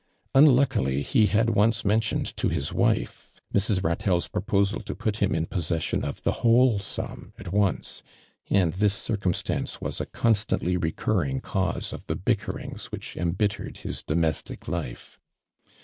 Unlucki 0.33 0.83
ly 0.83 0.95
he 1.01 1.27
had 1.27 1.51
once 1.51 1.85
mentioned 1.85 2.35
to 2.35 2.49
his 2.49 2.73
wife, 2.73 3.39
Mrs. 3.53 3.83
Katclle's 3.83 4.27
pi 4.27 4.39
oposal 4.39 4.81
to 4.83 4.95
put 4.95 5.17
him 5.17 5.35
in 5.35 5.45
possession 5.45 6.03
of 6.03 6.23
the 6.23 6.31
whole 6.41 6.79
sum 6.79 7.33
at 7.37 7.45
onco, 7.45 8.01
and 8.49 8.73
this 8.73 8.95
circum 8.95 9.31
.<tance 9.33 9.79
was 9.79 10.01
a 10.01 10.07
constantly 10.07 10.75
recurring 10.75 11.39
cause 11.39 11.93
of 11.93 12.07
the 12.07 12.15
bickerings 12.15 12.89
wliioh 12.91 13.15
embittered 13.15 13.77
his 13.85 14.01
domes 14.01 14.41
tic 14.41 14.67
life. 14.67 15.19